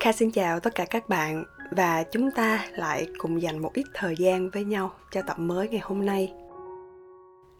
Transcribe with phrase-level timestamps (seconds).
[0.00, 3.84] Kha xin chào tất cả các bạn và chúng ta lại cùng dành một ít
[3.94, 6.32] thời gian với nhau cho tập mới ngày hôm nay.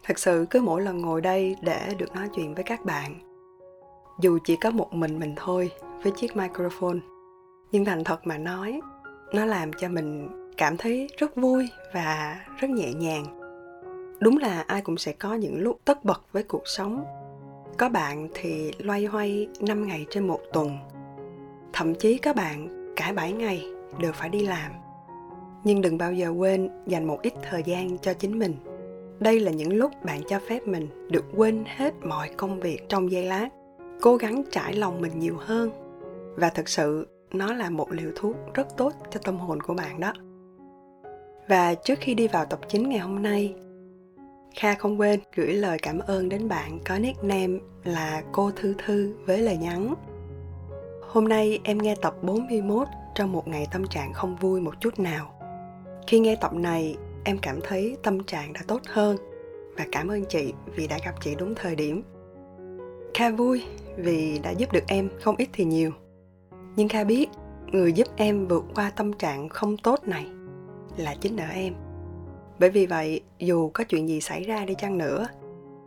[0.03, 3.19] Thật sự cứ mỗi lần ngồi đây để được nói chuyện với các bạn,
[4.21, 5.71] dù chỉ có một mình mình thôi
[6.03, 6.97] với chiếc microphone,
[7.71, 8.81] nhưng thành thật mà nói,
[9.33, 10.27] nó làm cho mình
[10.57, 13.25] cảm thấy rất vui và rất nhẹ nhàng.
[14.19, 17.03] Đúng là ai cũng sẽ có những lúc tất bật với cuộc sống.
[17.77, 20.77] Có bạn thì loay hoay 5 ngày trên một tuần,
[21.73, 23.65] thậm chí các bạn cả 7 ngày
[23.99, 24.71] đều phải đi làm.
[25.63, 28.55] Nhưng đừng bao giờ quên dành một ít thời gian cho chính mình.
[29.19, 33.11] Đây là những lúc bạn cho phép mình được quên hết mọi công việc trong
[33.11, 33.49] giây lát,
[34.01, 35.71] cố gắng trải lòng mình nhiều hơn.
[36.35, 39.99] Và thực sự nó là một liều thuốc rất tốt cho tâm hồn của bạn
[39.99, 40.13] đó.
[41.49, 43.55] Và trước khi đi vào tập chính ngày hôm nay,
[44.55, 49.15] Kha không quên gửi lời cảm ơn đến bạn có nickname là cô Thư Thư
[49.25, 49.93] với lời nhắn
[51.09, 54.99] Hôm nay em nghe tập 41 trong một ngày tâm trạng không vui một chút
[54.99, 55.31] nào.
[56.07, 59.17] Khi nghe tập này, em cảm thấy tâm trạng đã tốt hơn
[59.77, 62.03] và cảm ơn chị vì đã gặp chị đúng thời điểm.
[63.13, 63.63] Kha vui
[63.97, 65.91] vì đã giúp được em không ít thì nhiều.
[66.75, 67.29] Nhưng Kha biết
[67.71, 70.25] người giúp em vượt qua tâm trạng không tốt này
[70.97, 71.73] là chính ở em.
[72.59, 75.27] Bởi vì vậy, dù có chuyện gì xảy ra đi chăng nữa,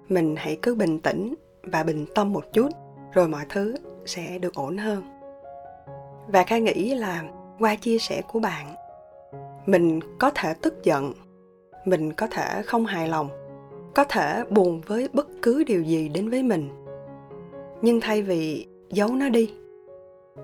[0.09, 2.69] mình hãy cứ bình tĩnh và bình tâm một chút
[3.13, 5.12] rồi mọi thứ sẽ được ổn hơn
[6.29, 7.25] và kha nghĩ là
[7.59, 8.75] qua chia sẻ của bạn,
[9.67, 11.13] mình có thể tức giận,
[11.85, 13.29] mình có thể không hài lòng,
[13.95, 16.69] có thể buồn với bất cứ điều gì đến với mình.
[17.83, 19.55] Nhưng thay vì giấu nó đi,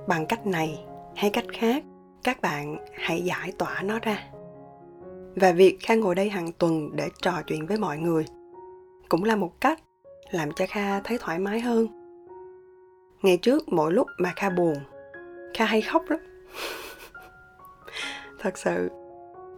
[0.06, 0.84] bằng cách này
[1.16, 1.84] hay cách khác,
[2.24, 4.28] các bạn hãy giải tỏa nó ra.
[5.36, 8.24] Và việc kha ngồi đây hàng tuần để trò chuyện với mọi người
[9.08, 9.80] cũng là một cách
[10.30, 11.86] làm cho kha thấy thoải mái hơn.
[13.22, 14.74] Ngày trước mỗi lúc mà kha buồn
[15.54, 16.20] kha hay khóc lắm.
[18.38, 18.90] Thật sự,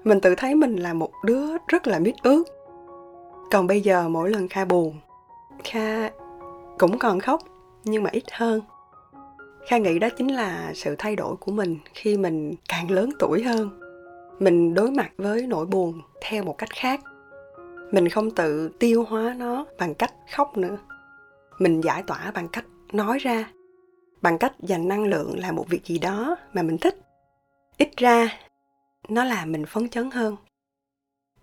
[0.05, 2.45] mình tự thấy mình là một đứa rất là biết ước.
[3.51, 5.01] Còn bây giờ mỗi lần kha buồn,
[5.65, 6.11] kha
[6.79, 7.41] cũng còn khóc,
[7.85, 8.61] nhưng mà ít hơn.
[9.67, 13.43] Kha nghĩ đó chính là sự thay đổi của mình khi mình càng lớn tuổi
[13.43, 13.81] hơn.
[14.39, 17.01] Mình đối mặt với nỗi buồn theo một cách khác.
[17.93, 20.77] Mình không tự tiêu hóa nó bằng cách khóc nữa.
[21.59, 23.51] Mình giải tỏa bằng cách nói ra
[24.23, 26.97] bằng cách dành năng lượng làm một việc gì đó mà mình thích.
[27.79, 28.39] Ít ra,
[29.09, 30.37] nó làm mình phấn chấn hơn.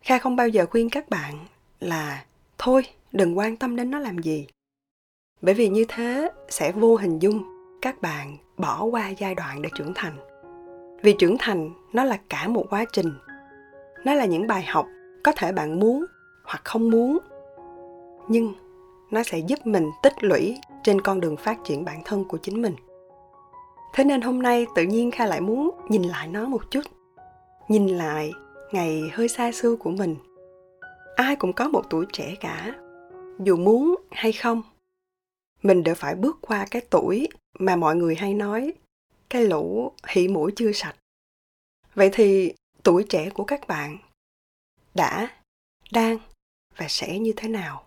[0.01, 1.45] Kha không bao giờ khuyên các bạn
[1.79, 2.25] là,
[2.57, 4.47] thôi, đừng quan tâm đến nó làm gì.
[5.41, 7.43] Bởi vì như thế sẽ vô hình dung
[7.81, 10.17] các bạn bỏ qua giai đoạn để trưởng thành.
[11.01, 13.13] Vì trưởng thành, nó là cả một quá trình.
[14.05, 14.87] Nó là những bài học
[15.23, 16.05] có thể bạn muốn
[16.43, 17.17] hoặc không muốn,
[18.27, 18.53] nhưng
[19.11, 22.61] nó sẽ giúp mình tích lũy trên con đường phát triển bản thân của chính
[22.61, 22.75] mình.
[23.93, 26.81] Thế nên hôm nay tự nhiên kha lại muốn nhìn lại nó một chút.
[27.67, 28.31] Nhìn lại
[28.71, 30.15] ngày hơi xa xưa của mình.
[31.15, 32.75] Ai cũng có một tuổi trẻ cả.
[33.39, 34.61] Dù muốn hay không,
[35.63, 37.27] mình đều phải bước qua cái tuổi
[37.59, 38.73] mà mọi người hay nói
[39.29, 40.95] cái lũ hỉ mũi chưa sạch.
[41.95, 43.97] Vậy thì tuổi trẻ của các bạn
[44.95, 45.29] đã,
[45.91, 46.17] đang
[46.77, 47.86] và sẽ như thế nào?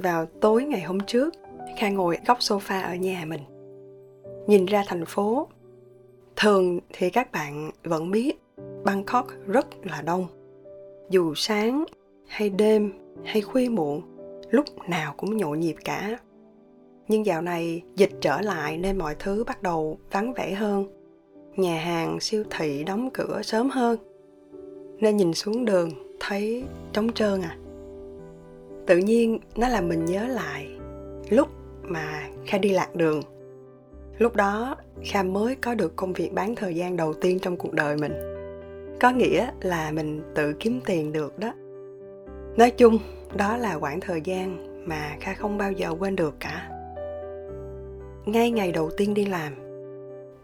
[0.00, 1.34] Vào tối ngày hôm trước
[1.78, 3.40] kha ngồi góc sofa ở nhà mình.
[4.46, 5.48] Nhìn ra thành phố,
[6.36, 8.32] thường thì các bạn vẫn biết
[8.84, 10.26] bangkok rất là đông.
[11.10, 11.84] Dù sáng
[12.26, 12.92] hay đêm
[13.24, 14.02] hay khuya muộn,
[14.50, 16.18] lúc nào cũng nhộn nhịp cả.
[17.08, 20.84] Nhưng dạo này dịch trở lại nên mọi thứ bắt đầu vắng vẻ hơn.
[21.56, 23.98] Nhà hàng, siêu thị đóng cửa sớm hơn.
[24.98, 27.56] Nên nhìn xuống đường, thấy trống trơn à
[28.90, 30.68] tự nhiên nó làm mình nhớ lại
[31.28, 31.48] lúc
[31.82, 33.22] mà kha đi lạc đường.
[34.18, 37.72] Lúc đó, kha mới có được công việc bán thời gian đầu tiên trong cuộc
[37.72, 38.12] đời mình.
[39.00, 41.52] Có nghĩa là mình tự kiếm tiền được đó.
[42.56, 42.98] Nói chung,
[43.36, 44.56] đó là khoảng thời gian
[44.88, 46.68] mà kha không bao giờ quên được cả.
[48.26, 49.52] Ngay ngày đầu tiên đi làm,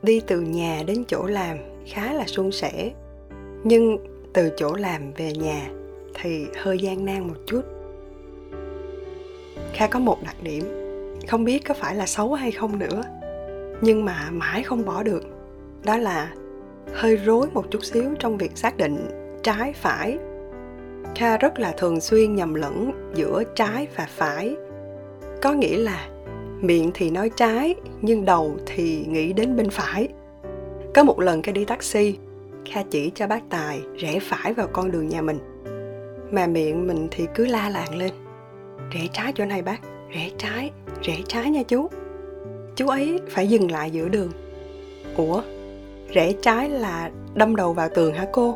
[0.03, 2.91] đi từ nhà đến chỗ làm khá là suôn sẻ.
[3.65, 3.99] Nhưng
[4.35, 5.71] từ chỗ làm về nhà
[6.15, 7.76] thì hơi gian nan một chút
[9.77, 10.65] kha có một đặc điểm.
[11.29, 13.03] Không biết có phải là xấu hay không nữa,
[13.81, 15.23] nhưng mà mãi không bỏ được.
[15.85, 16.33] Đó là
[16.95, 19.09] hơi rối một chút xíu trong việc xác định
[19.43, 20.19] trái, phải.
[21.15, 24.57] Kha rất là thường xuyên nhầm lẫn giữa trái và phải.
[25.43, 26.09] Có nghĩa là
[26.61, 30.09] miệng thì nói trái, nhưng đầu thì nghĩ đến bên phải.
[30.95, 32.19] Có một lần kha đi taxi,
[32.73, 35.39] kha chỉ cho bác tài rẽ phải vào con đường nhà mình.
[36.31, 38.11] Mà miệng mình thì cứ la làng lên
[38.91, 39.79] rẽ trái chỗ này bác.
[40.11, 40.71] Rẽ trái
[41.03, 41.89] rẽ trái nha chú.
[42.77, 44.31] Chú ấy phải dừng lại giữa đường.
[45.17, 45.43] Ủa
[46.13, 48.55] rẽ trái là đâm đầu vào tường hả cô?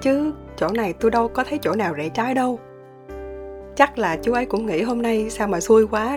[0.00, 2.58] Chứ chỗ này tôi đâu có thấy chỗ nào rẽ trái đâu.
[3.76, 6.16] Chắc là chú ấy cũng nghĩ hôm nay sao mà xui quá.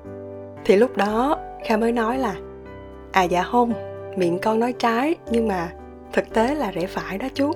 [0.65, 2.35] Thì lúc đó, kha mới nói là
[3.11, 3.73] à dạ không,
[4.15, 5.71] miệng con nói trái, nhưng mà
[6.13, 7.51] thực tế là rẽ phải đó chú.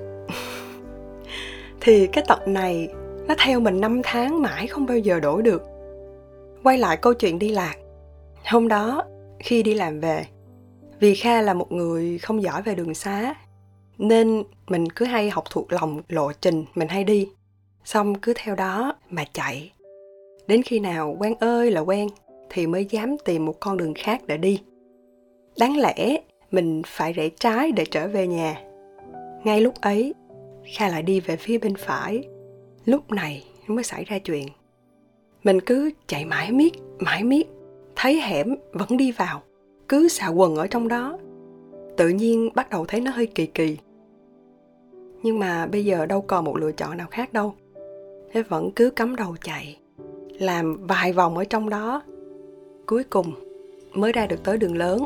[1.81, 2.89] Thì cái tật này
[3.27, 5.76] nó theo mình năm tháng mãi không bao giờ đổi được
[6.67, 7.75] quay lại câu chuyện đi lạc.
[8.45, 9.03] Hôm đó,
[9.39, 10.25] khi đi làm về,
[10.99, 13.35] vì kha là một người không giỏi về đường xá,
[13.97, 17.29] nên mình cứ hay học thuộc lòng lộ trình mình hay đi.
[17.85, 19.71] Xong cứ theo đó mà chạy.
[20.47, 22.07] Đến khi nào quen ơi là quen,
[22.49, 24.61] thì mới dám tìm một con đường khác để đi.
[25.59, 26.17] Đáng lẽ
[26.51, 28.61] mình phải rẽ trái để trở về nhà.
[29.43, 30.13] Ngay lúc ấy,
[30.75, 32.23] kha lại đi về phía bên phải.
[32.85, 34.47] Lúc này mới xảy ra chuyện
[35.47, 37.47] mình cứ chạy mãi miết mãi miết,
[37.95, 39.41] thấy hẻm vẫn đi vào,
[39.89, 41.17] cứ xà quần ở trong đó.
[41.97, 43.77] Tự nhiên bắt đầu thấy nó hơi kỳ kỳ.
[45.23, 47.53] Nhưng mà bây giờ đâu còn một lựa chọn nào khác đâu.
[48.31, 49.79] Thế vẫn cứ cắm đầu chạy,
[50.39, 52.03] làm vài vòng ở trong đó.
[52.85, 53.31] Cuối cùng
[53.93, 55.05] mới ra được tới đường lớn.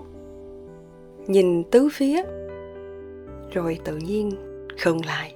[1.27, 2.23] Nhìn tứ phía,
[3.51, 4.31] rồi tự nhiên
[4.77, 5.35] khựng lại,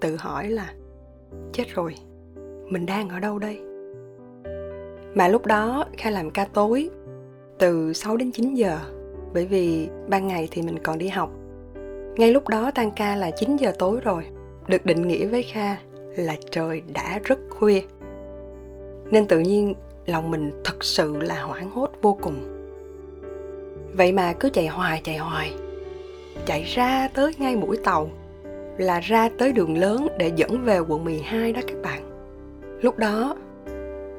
[0.00, 0.74] tự hỏi là,
[1.52, 1.94] chết rồi,
[2.70, 3.67] mình đang ở đâu đây?
[5.14, 6.90] Mà lúc đó kha làm ca tối,
[7.58, 8.78] từ 6 đến 9 giờ,
[9.34, 11.30] bởi vì ban ngày thì mình còn đi học.
[12.16, 14.24] Ngay lúc đó tan ca là 9 giờ tối rồi,
[14.68, 15.76] được định nghĩa với kha
[16.16, 17.80] là trời đã rất khuya.
[19.10, 19.74] Nên tự nhiên
[20.06, 22.34] lòng mình thật sự là hoảng hốt vô cùng.
[23.92, 25.52] Vậy mà cứ chạy hoài chạy hoài,
[26.46, 28.10] chạy ra tới ngay mũi tàu,
[28.78, 32.02] là ra tới đường lớn để dẫn về quận 12 đó các bạn.
[32.82, 33.36] Lúc đó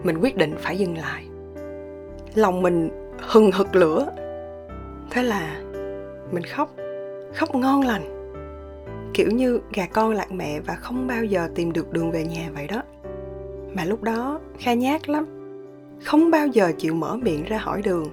[0.04, 1.26] mình quyết định phải dừng lại.
[2.36, 4.12] Lòng mình hừng hực lửa.
[5.10, 5.62] Thế là
[6.32, 6.76] mình khóc
[7.34, 8.16] khóc ngon lành.
[9.14, 12.50] Kiểu như gà con lạc mẹ và không bao giờ tìm được đường về nhà
[12.54, 12.84] vậy đó.
[13.74, 15.26] Mà lúc đó kha nhát lắm,
[16.04, 18.06] không bao giờ chịu mở miệng ra hỏi đường.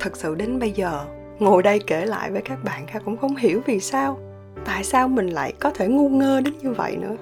[0.00, 1.04] Thật sự đến bây giờ,
[1.38, 4.18] ngồi đây kể lại với các bạn kha cũng không hiểu vì sao,
[4.64, 7.16] tại sao mình lại có thể ngu ngơ đến như vậy nữa.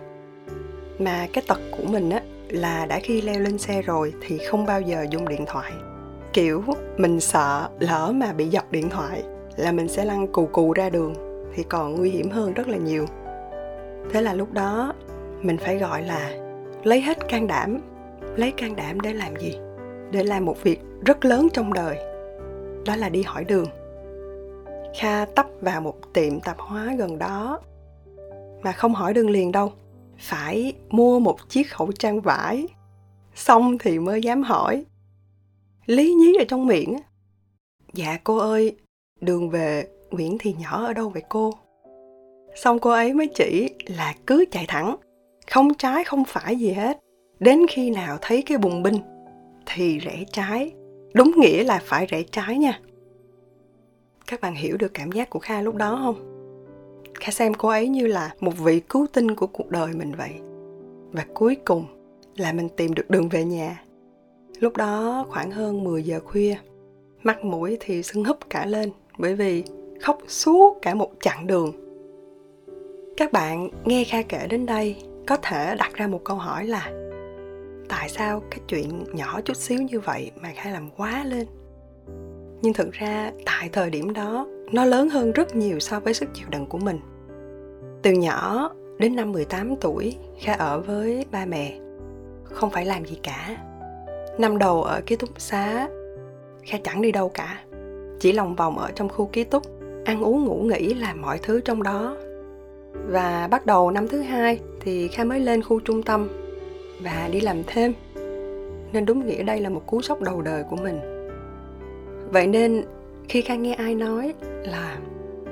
[0.99, 4.67] Mà cái tật của mình á là đã khi leo lên xe rồi thì không
[4.67, 5.73] bao giờ dùng điện thoại.
[6.33, 6.63] Kiểu,
[6.97, 9.23] mình sợ lỡ mà bị giật điện thoại
[9.57, 11.15] là mình sẽ lăn cù cù ra đường
[11.55, 13.07] thì còn nguy hiểm hơn rất là nhiều.
[14.11, 14.95] Thế là lúc đó,
[15.43, 16.31] mình phải gọi là
[16.85, 17.81] lấy hết can đảm.
[18.37, 19.59] Lấy can đảm để làm gì?
[20.11, 21.99] Để làm một việc rất lớn trong đời.
[22.87, 23.67] Đó là đi hỏi đường.
[24.99, 27.61] Kha tấp vào một tiệm tạp hóa gần đó.
[28.63, 29.73] Mà không hỏi đường liền đâu
[30.19, 32.67] phải mua một chiếc khẩu trang vải,
[33.35, 34.85] xong thì mới dám hỏi.
[35.87, 36.97] Lý nhí ở trong miệng
[37.93, 38.77] dạ cô ơi,
[39.21, 41.53] đường về nguyễn thị nhỏ ở đâu vậy cô?
[42.57, 44.97] Xong cô ấy mới chỉ là cứ chạy thẳng,
[45.51, 46.99] không trái không phải gì hết.
[47.41, 48.97] Đến khi nào thấy cái bùng binh
[49.67, 50.73] thì rẽ trái,
[51.15, 52.81] đúng nghĩa là phải rẽ trái nha.
[54.27, 56.36] Các bạn hiểu được cảm giác của kha lúc đó không?
[57.21, 60.33] Kha xem cô ấy như là một vị cứu tinh của cuộc đời mình vậy.
[61.13, 61.85] Và cuối cùng
[62.37, 63.83] là mình tìm được đường về nhà.
[64.61, 66.57] Lúc đó khoảng hơn 10 giờ khuya
[67.23, 69.65] mắt mũi thì sưng húp cả lên bởi vì
[70.01, 71.73] khóc suốt cả một chặng đường.
[73.17, 74.97] Các bạn nghe kha kể đến đây
[75.27, 76.91] có thể đặt ra một câu hỏi là,
[77.89, 81.47] tại sao cái chuyện nhỏ chút xíu như vậy mà kha làm quá lên?
[82.63, 86.29] Nhưng thực ra tại thời điểm đó nó lớn hơn rất nhiều so với sức
[86.35, 86.99] chịu đựng của mình.
[88.03, 91.79] Từ nhỏ đến năm 18 tuổi, Kha ở với ba mẹ,
[92.45, 93.57] Không phải làm gì cả.
[94.39, 95.89] Năm đầu ở ký túc xá,
[96.63, 97.61] Kha chẳng đi đâu cả.
[98.21, 99.63] Chỉ lòng vòng ở trong khu ký túc,
[100.05, 102.17] Ăn uống, ngủ nghỉ làm mọi thứ trong đó.
[103.07, 106.29] Và bắt đầu năm thứ hai Thì Kha mới lên khu trung tâm
[107.03, 107.93] Và đi làm thêm.
[108.93, 111.01] Nên đúng nghĩa đây là một cú sốc đầu đời của mình.
[112.31, 112.85] Vậy nên
[113.29, 114.99] khi khang nghe ai nói là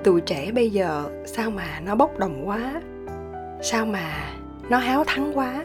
[0.05, 2.83] tuổi trẻ bây giờ sao mà nó bốc đồng quá?
[3.63, 4.35] Sao mà
[4.69, 5.65] nó háo thắng quá?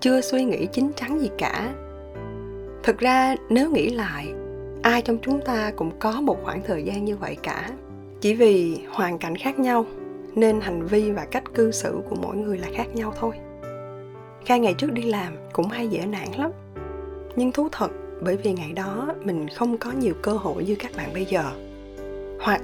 [0.00, 1.74] Chưa suy nghĩ chín chắn gì cả.
[2.82, 4.26] Thực ra, nếu nghĩ lại,
[4.82, 7.70] ai trong chúng ta cũng có một khoảng thời gian như vậy cả.
[8.20, 9.86] Chỉ vì hoàn cảnh khác nhau,
[10.34, 13.32] nên hành vi và cách cư xử của mỗi người là khác nhau thôi.
[14.44, 16.50] Kha ngày trước đi làm cũng hay dễ nản lắm.
[17.36, 17.90] Nhưng thú thật
[18.20, 21.44] bởi vì ngày đó mình không có nhiều cơ hội như các bạn bây giờ.
[22.40, 22.62] Hoặc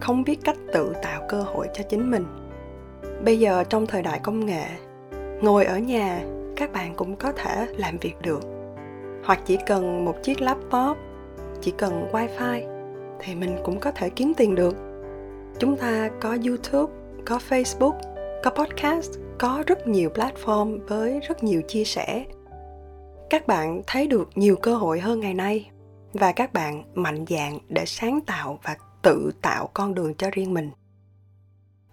[0.00, 2.24] không biết cách tự tạo cơ hội cho chính mình.
[3.24, 4.64] Bây giờ trong thời đại công nghệ,
[5.40, 6.20] ngồi ở nhà,
[6.56, 8.40] các bạn cũng có thể làm việc được.
[9.24, 10.96] Hoặc chỉ cần một chiếc laptop,
[11.60, 12.60] chỉ cần wifi
[13.20, 14.76] thì mình cũng có thể kiếm tiền được.
[15.58, 16.92] Chúng ta có youtube,
[17.24, 17.94] có facebook,
[18.42, 22.24] có podcast, có rất nhiều platform với rất nhiều chia sẻ
[23.30, 25.70] các bạn thấy được nhiều cơ hội hơn ngày nay
[26.12, 30.54] và các bạn mạnh dạn để sáng tạo và tự tạo con đường cho riêng
[30.54, 30.70] mình.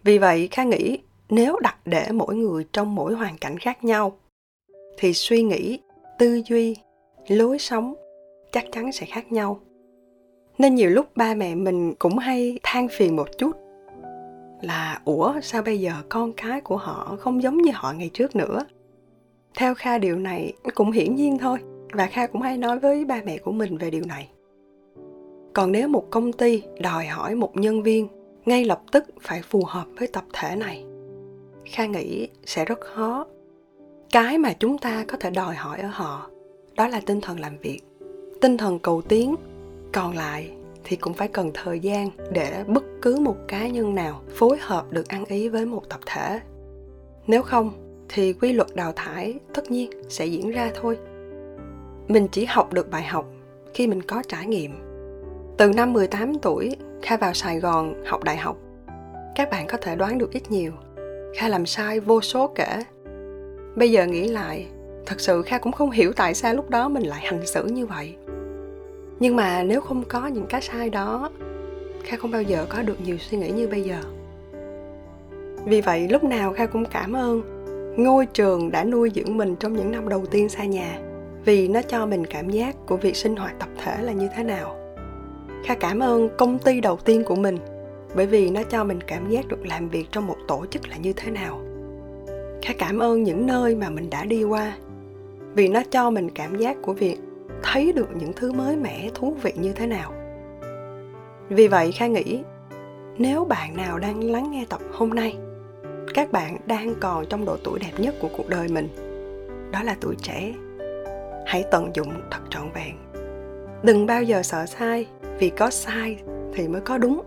[0.04, 1.00] Vì vậy, kha nghĩ
[1.30, 4.18] nếu đặt để mỗi người trong mỗi hoàn cảnh khác nhau,
[4.98, 5.80] thì suy nghĩ,
[6.20, 6.76] tư duy,
[7.28, 7.94] lối sống
[8.52, 9.60] chắc chắn sẽ khác nhau.
[10.58, 13.52] Nên nhiều lúc ba mẹ mình cũng hay than phiền một chút
[14.62, 18.36] là, ủa, sao bây giờ con cái của họ không giống như họ ngày trước
[18.36, 18.66] nữa?
[19.56, 21.58] Theo kha, điều này cũng hiển nhiên thôi,
[21.94, 24.30] và kha cũng hay nói với ba mẹ của mình về điều này.
[25.54, 28.08] Còn nếu một công ty đòi hỏi một nhân viên,
[28.46, 30.86] ngay lập tức phải phù hợp với tập thể này,
[31.66, 33.28] kha nghĩ sẽ rất khó.
[34.12, 36.30] Cái mà chúng ta có thể đòi hỏi ở họ,
[36.76, 37.82] đó là tinh thần làm việc.
[38.42, 39.36] Tinh thần cầu tiến,
[39.94, 40.52] còn lại
[40.84, 44.92] thì cũng phải cần thời gian để bất cứ một cá nhân nào phối hợp
[44.92, 46.40] được ăn ý với một tập thể.
[47.28, 47.72] Nếu không
[48.10, 50.98] thì quy luật đào thải tất nhiên sẽ diễn ra thôi.
[52.08, 53.26] Mình chỉ học được bài học
[53.74, 54.72] khi mình có trải nghiệm.
[55.58, 58.58] Từ năm 18 tuổi, Kha vào Sài Gòn học đại học.
[59.36, 60.72] Các bạn có thể đoán được ít nhiều.
[61.38, 62.84] Kha làm sai vô số kể.
[63.76, 64.66] Bây giờ nghĩ lại,
[65.06, 67.86] thật sự kha cũng không hiểu tại sao lúc đó mình lại hành xử như
[67.86, 68.16] vậy.
[69.20, 71.30] Nhưng mà nếu không có những cái sai đó,
[72.04, 73.98] kha không bao giờ có được nhiều suy nghĩ như bây giờ.
[75.66, 77.55] Vì vậy, lúc nào kha cũng cảm ơn
[77.98, 81.00] ngôi trường đã nuôi dưỡng mình trong những năm đầu tiên xa nhà,
[81.46, 84.44] vì nó cho mình cảm giác của việc sinh hoạt tập thể là như thế
[84.44, 84.76] nào.
[85.64, 87.58] Kha cảm ơn công ty đầu tiên của mình,
[88.16, 90.98] bởi vì nó cho mình cảm giác được làm việc trong một tổ chức là
[90.98, 91.62] như thế nào.
[92.62, 94.78] Kha cảm ơn những nơi mà mình đã đi qua,
[95.54, 97.18] vì nó cho mình cảm giác của việc
[97.64, 100.12] thấy được những thứ mới mẻ, thú vị như thế nào.
[101.50, 102.44] Vì vậy, kha nghĩ,
[103.18, 105.38] nếu bạn nào đang lắng nghe tập hôm nay
[106.16, 108.88] các bạn đang còn trong độ tuổi đẹp nhất của cuộc đời mình.
[109.72, 110.54] Đó là tuổi trẻ.
[111.46, 112.96] Hãy tận dụng thật trọn vẹn.
[113.84, 115.08] Đừng bao giờ sợ sai,
[115.40, 116.18] vì có sai
[116.54, 117.22] thì mới có đúng.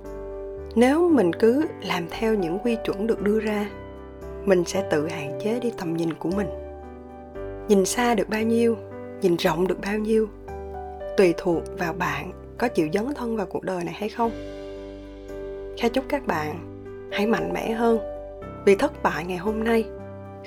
[0.75, 3.71] Nếu mình cứ làm theo những quy chuẩn được đưa ra,
[4.45, 6.49] mình sẽ tự hạn chế đi tầm nhìn của mình.
[7.68, 8.76] Nhìn xa được bao nhiêu,
[9.21, 10.28] nhìn rộng được bao nhiêu,
[11.16, 14.30] tùy thuộc vào bạn có chịu dấn thân vào cuộc đời này hay không.
[15.78, 16.59] Kha chúc các bạn
[17.12, 18.17] hãy mạnh mẽ hơn
[18.68, 19.84] vì thất bại ngày hôm nay,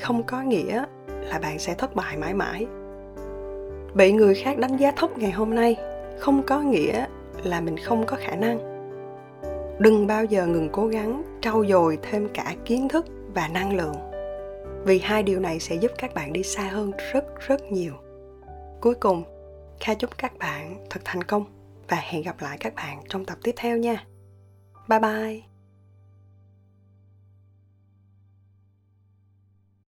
[0.02, 2.66] không có nghĩa là bạn sẽ thất bại mãi mãi.
[3.94, 5.76] Bị người khác đánh giá thấp ngày hôm nay
[6.20, 7.06] không có nghĩa
[7.44, 8.60] là mình không có khả năng.
[9.80, 13.96] Đừng bao giờ ngừng cố gắng trau dồi thêm cả kiến thức và năng lượng,
[14.84, 17.94] vì hai điều này sẽ giúp các bạn đi xa hơn rất rất nhiều.
[18.82, 19.24] Cuối cùng,
[19.80, 21.46] kha chúc các bạn thật thành công
[21.88, 24.06] và hẹn gặp lại các bạn trong tập tiếp theo nha.
[24.88, 25.51] Bye bye!